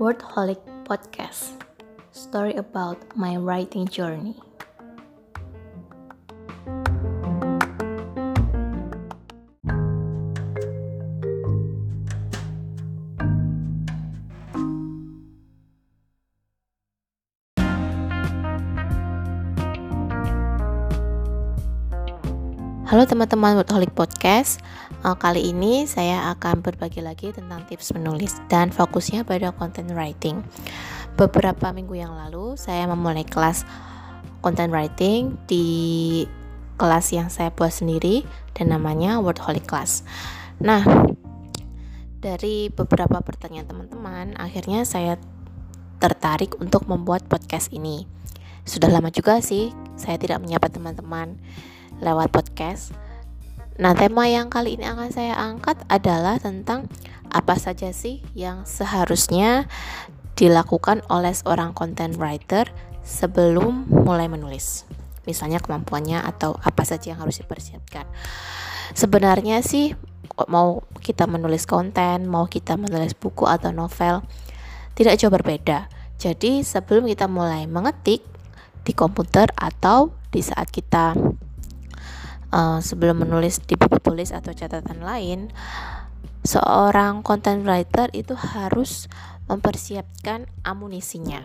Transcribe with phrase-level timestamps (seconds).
[0.00, 0.56] Wordholic
[0.88, 1.60] Podcast
[2.12, 4.40] Story about my writing journey.
[22.92, 24.60] Halo teman-teman Wordholic Podcast.
[25.00, 30.44] Uh, Kali ini saya akan berbagi lagi tentang tips menulis Dan fokusnya pada content writing.
[31.16, 33.64] Beberapa minggu yang lalu saya memulai kelas
[34.44, 35.64] content writing Di
[36.76, 40.04] kelas yang saya buat sendiri Dan namanya Wordholic Class.
[40.60, 40.84] Nah
[42.20, 45.16] dari beberapa pertanyaan teman-teman Akhirnya saya
[45.96, 48.04] tertarik untuk membuat podcast ini.
[48.68, 51.40] Sudah lama juga sih saya tidak menyapa teman-teman
[52.02, 52.92] lewat podcast.
[53.78, 56.90] Nah, tema yang kali ini akan saya angkat adalah tentang
[57.32, 59.70] apa saja sih yang seharusnya
[60.36, 62.68] dilakukan oleh seorang content writer
[63.00, 64.84] sebelum mulai menulis.
[65.24, 68.04] Misalnya kemampuannya atau apa saja yang harus dipersiapkan.
[68.92, 69.96] Sebenarnya sih
[70.50, 74.20] mau kita menulis konten, mau kita menulis buku atau novel
[74.92, 75.88] tidak jauh berbeda.
[76.20, 78.22] Jadi sebelum kita mulai mengetik
[78.82, 81.14] di komputer atau di saat kita
[82.52, 85.50] uh, sebelum menulis di buku tulis atau catatan lain,
[86.44, 89.10] seorang content writer itu harus
[89.50, 91.42] mempersiapkan amunisinya.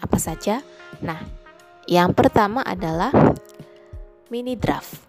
[0.00, 0.64] Apa saja?
[1.04, 1.20] Nah,
[1.90, 3.12] yang pertama adalah
[4.32, 5.04] mini draft.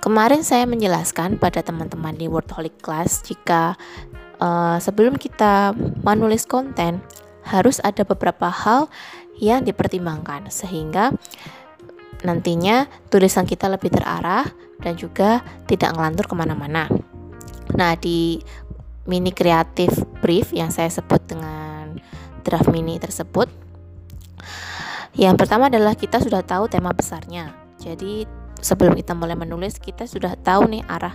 [0.00, 3.72] Kemarin saya menjelaskan pada teman-teman di Wordholic Class jika
[4.36, 5.72] uh, sebelum kita
[6.04, 7.00] menulis konten
[7.44, 8.92] harus ada beberapa hal
[9.40, 11.12] yang dipertimbangkan sehingga
[12.24, 14.48] nantinya tulisan kita lebih terarah
[14.80, 16.88] dan juga tidak ngelantur ke mana-mana.
[17.76, 18.40] Nah, di
[19.04, 19.92] mini kreatif
[20.24, 22.00] brief yang saya sebut dengan
[22.40, 23.52] draft mini tersebut,
[25.14, 27.52] yang pertama adalah kita sudah tahu tema besarnya.
[27.78, 28.24] Jadi,
[28.58, 31.14] sebelum kita mulai menulis, kita sudah tahu nih arah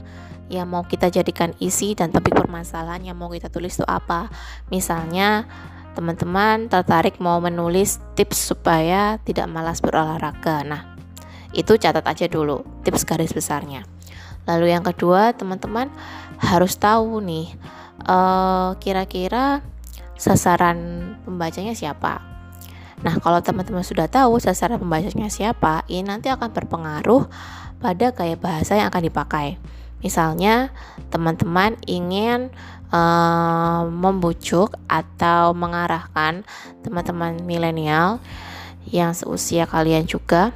[0.49, 4.29] yang mau kita jadikan isi dan topik permasalahan yang mau kita tulis itu apa.
[4.73, 5.45] Misalnya,
[5.93, 10.65] teman-teman tertarik mau menulis tips supaya tidak malas berolahraga.
[10.65, 10.98] Nah,
[11.53, 13.85] itu catat aja dulu tips garis besarnya.
[14.45, 15.89] Lalu yang kedua, teman-teman
[16.41, 17.53] harus tahu nih
[17.99, 19.61] kira kira-kira
[20.15, 20.77] sasaran
[21.23, 22.23] pembacanya siapa.
[22.99, 27.31] Nah, kalau teman-teman sudah tahu sasaran pembacanya siapa, ini nanti akan berpengaruh
[27.79, 29.55] pada gaya bahasa yang akan dipakai.
[30.03, 30.71] Misalnya,
[31.07, 32.51] teman-teman ingin
[32.91, 36.43] uh, membujuk atau mengarahkan
[36.83, 38.19] teman-teman milenial
[38.91, 40.51] yang seusia kalian juga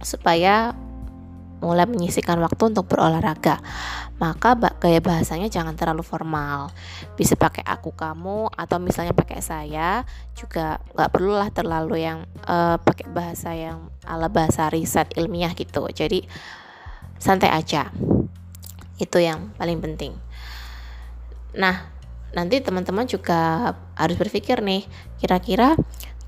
[0.00, 0.74] supaya
[1.60, 3.60] mulai menyisihkan waktu untuk berolahraga.
[4.20, 6.72] Maka gaya bahasanya jangan terlalu formal.
[7.16, 10.04] Bisa pakai aku kamu atau misalnya pakai saya
[10.36, 15.84] juga nggak perlulah terlalu yang uh, pakai bahasa yang ala bahasa riset ilmiah gitu.
[15.88, 16.24] Jadi
[17.16, 17.92] santai aja.
[19.00, 20.12] Itu yang paling penting.
[21.56, 21.88] Nah,
[22.36, 24.84] nanti teman-teman juga harus berpikir nih,
[25.18, 25.74] kira-kira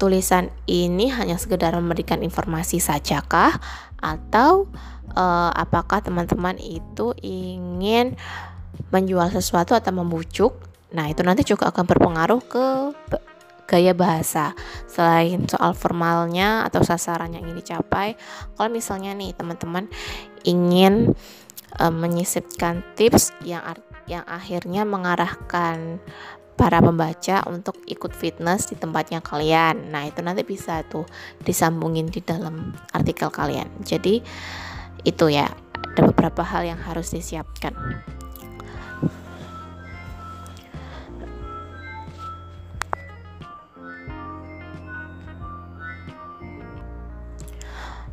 [0.03, 3.55] tulisan ini hanya sekedar memberikan informasi sajakah?
[4.03, 4.67] Atau
[5.15, 8.19] uh, apakah teman-teman itu ingin
[8.91, 10.59] menjual sesuatu atau membujuk?
[10.91, 12.67] Nah itu nanti juga akan berpengaruh ke
[13.71, 14.59] gaya bahasa.
[14.91, 18.19] Selain soal formalnya atau sasaran yang ingin dicapai
[18.59, 19.87] kalau misalnya nih teman-teman
[20.43, 21.15] ingin
[21.79, 23.63] uh, menyisipkan tips yang
[24.11, 26.03] yang akhirnya mengarahkan
[26.63, 29.91] para pembaca untuk ikut fitness di tempatnya kalian.
[29.91, 31.03] Nah, itu nanti bisa tuh
[31.43, 33.67] disambungin di dalam artikel kalian.
[33.83, 34.23] Jadi
[35.03, 37.75] itu ya, ada beberapa hal yang harus disiapkan.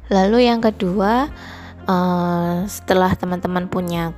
[0.09, 1.29] Lalu yang kedua,
[1.85, 4.09] uh, setelah teman-teman punya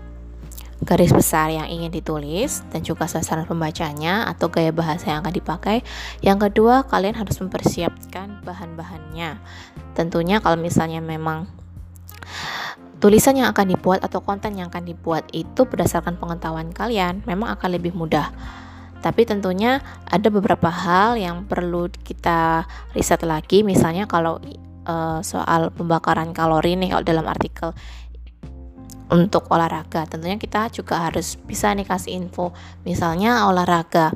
[0.82, 5.78] garis besar yang ingin ditulis dan juga sasaran pembacanya atau gaya bahasa yang akan dipakai.
[6.26, 9.38] Yang kedua, kalian harus mempersiapkan bahan-bahannya.
[9.94, 11.46] Tentunya kalau misalnya memang
[12.98, 17.70] tulisan yang akan dibuat atau konten yang akan dibuat itu berdasarkan pengetahuan kalian, memang akan
[17.78, 18.34] lebih mudah.
[19.02, 24.38] Tapi tentunya ada beberapa hal yang perlu kita riset lagi, misalnya kalau
[24.86, 27.74] uh, soal pembakaran kalori nih kalau dalam artikel
[29.12, 32.56] untuk olahraga tentunya kita juga harus bisa nih kasih info
[32.88, 34.16] misalnya olahraga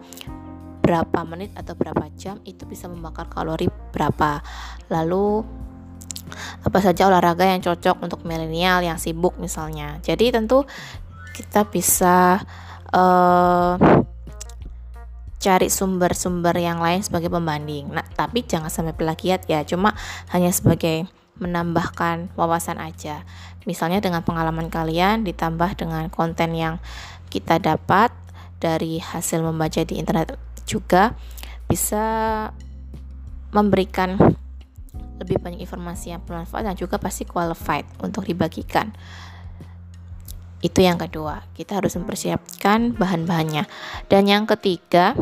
[0.79, 4.39] berapa menit atau berapa jam itu bisa membakar kalori berapa
[4.87, 5.43] lalu
[6.65, 10.01] apa saja olahraga yang cocok untuk milenial yang sibuk misalnya.
[10.01, 10.65] Jadi tentu
[11.35, 12.41] kita bisa
[12.89, 13.75] uh,
[15.37, 17.93] cari sumber-sumber yang lain sebagai pembanding.
[17.93, 19.93] Nah, tapi jangan sampai plagiat ya, cuma
[20.33, 21.05] hanya sebagai
[21.37, 23.21] menambahkan wawasan aja.
[23.65, 26.77] Misalnya dengan pengalaman kalian ditambah dengan konten yang
[27.33, 28.13] kita dapat
[28.61, 31.13] dari hasil membaca di internet juga
[31.65, 32.47] bisa
[33.53, 34.17] memberikan
[35.15, 38.91] lebih banyak informasi yang bermanfaat dan juga pasti qualified untuk dibagikan.
[40.59, 43.69] Itu yang kedua, kita harus mempersiapkan bahan-bahannya.
[44.09, 45.13] Dan yang ketiga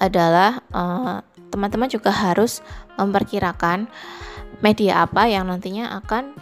[0.00, 1.16] adalah eh,
[1.50, 2.64] teman-teman juga harus
[2.98, 3.86] memperkirakan
[4.58, 6.34] media apa yang nantinya akan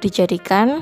[0.00, 0.80] dijadikan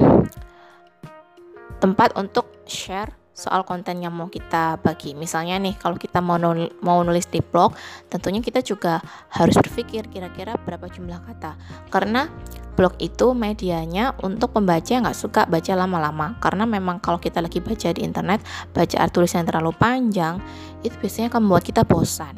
[1.79, 5.15] tempat untuk share soal konten yang mau kita bagi.
[5.15, 7.71] Misalnya nih, kalau kita mau nulis, mau nulis di blog,
[8.11, 8.99] tentunya kita juga
[9.31, 11.55] harus berpikir kira-kira berapa jumlah kata.
[11.87, 12.27] Karena
[12.75, 16.35] blog itu medianya untuk pembaca yang nggak suka baca lama-lama.
[16.43, 18.43] Karena memang kalau kita lagi baca di internet,
[18.75, 20.43] baca tulisan yang terlalu panjang,
[20.83, 22.35] itu biasanya akan membuat kita bosan.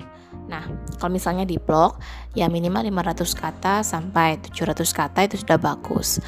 [0.52, 0.68] Nah,
[1.00, 1.96] kalau misalnya di blog,
[2.36, 6.20] ya minimal 500 kata sampai 700 kata itu sudah bagus.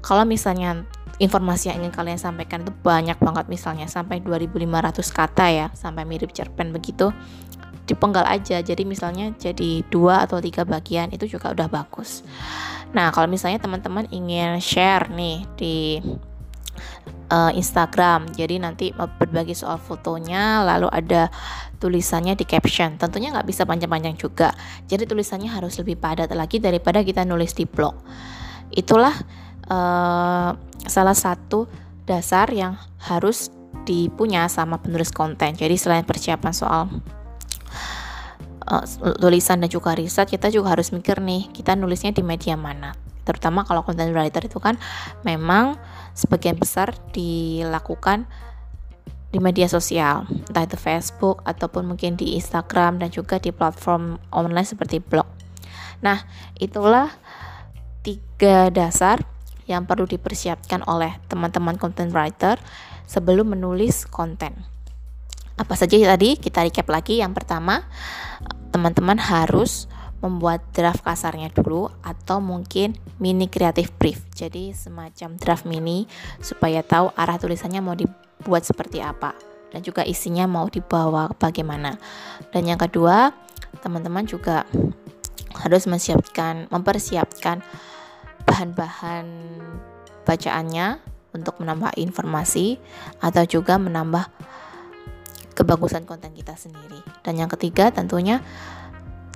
[0.00, 0.86] Kalau misalnya
[1.18, 6.30] informasi yang ingin kalian sampaikan itu banyak banget misalnya sampai 2500 kata ya sampai mirip
[6.30, 7.10] cerpen begitu
[7.88, 8.60] dipenggal aja.
[8.60, 12.22] Jadi misalnya jadi dua atau tiga bagian itu juga udah bagus.
[12.92, 15.76] Nah kalau misalnya teman-teman ingin share nih di
[17.32, 21.32] uh, Instagram jadi nanti berbagi soal fotonya lalu ada
[21.80, 23.00] tulisannya di caption.
[23.00, 24.52] Tentunya nggak bisa panjang-panjang juga.
[24.86, 27.96] Jadi tulisannya harus lebih padat lagi daripada kita nulis di blog.
[28.68, 29.16] Itulah
[29.68, 30.56] uh,
[30.88, 31.68] salah satu
[32.08, 33.52] dasar yang harus
[33.84, 35.56] dipunya sama penulis konten.
[35.56, 36.88] Jadi selain persiapan soal
[38.68, 38.84] uh,
[39.16, 42.92] tulisan dan juga riset, kita juga harus mikir nih, kita nulisnya di media mana.
[43.24, 44.80] Terutama kalau content writer itu kan
[45.20, 45.76] memang
[46.16, 48.24] sebagian besar dilakukan
[49.28, 54.64] di media sosial, entah itu Facebook ataupun mungkin di Instagram dan juga di platform online
[54.64, 55.28] seperti blog.
[56.00, 56.24] Nah,
[56.56, 57.12] itulah
[58.00, 59.20] tiga dasar
[59.68, 62.56] yang perlu dipersiapkan oleh teman-teman content writer
[63.04, 64.66] sebelum menulis konten.
[65.60, 66.40] Apa saja tadi?
[66.40, 67.20] Kita recap lagi.
[67.20, 67.84] Yang pertama,
[68.72, 69.86] teman-teman harus
[70.18, 74.24] membuat draft kasarnya dulu atau mungkin mini creative brief.
[74.34, 76.10] Jadi semacam draft mini
[76.42, 79.34] supaya tahu arah tulisannya mau dibuat seperti apa
[79.70, 82.00] dan juga isinya mau dibawa bagaimana.
[82.50, 83.30] Dan yang kedua,
[83.84, 84.66] teman-teman juga
[85.58, 87.62] harus mempersiapkan mempersiapkan
[88.58, 89.26] bahan-bahan
[90.26, 90.98] bacaannya
[91.30, 92.82] untuk menambah informasi
[93.22, 94.26] atau juga menambah
[95.54, 96.98] kebagusan konten kita sendiri.
[97.22, 98.42] Dan yang ketiga tentunya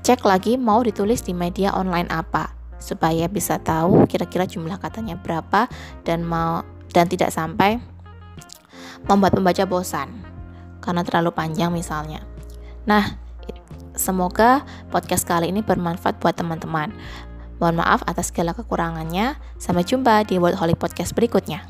[0.02, 2.50] cek lagi mau ditulis di media online apa
[2.82, 5.70] supaya bisa tahu kira-kira jumlah katanya berapa
[6.02, 7.78] dan mau dan tidak sampai
[9.06, 10.10] membuat pembaca bosan
[10.82, 12.26] karena terlalu panjang misalnya.
[12.90, 13.22] Nah,
[13.94, 16.90] semoga podcast kali ini bermanfaat buat teman-teman.
[17.62, 19.38] Mohon maaf atas segala kekurangannya.
[19.54, 21.62] Sampai jumpa di World Holy Podcast berikutnya.